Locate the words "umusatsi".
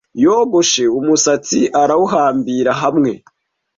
0.99-1.59